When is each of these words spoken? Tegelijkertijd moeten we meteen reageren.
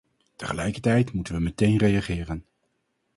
Tegelijkertijd 0.35 1.13
moeten 1.13 1.33
we 1.33 1.39
meteen 1.39 1.77
reageren. 1.77 2.45